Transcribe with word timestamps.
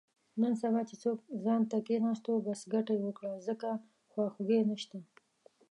نن 0.41 0.53
سبا 0.61 0.81
چې 0.89 0.95
څوک 1.03 1.17
ځانته 1.43 1.77
کېناستو، 1.87 2.31
بس 2.45 2.59
ګټه 2.73 2.93
یې 2.97 3.03
وکړه، 3.05 3.31
ځکه 3.47 3.69
خواخوږی 4.11 4.59
نشته. 4.71 4.97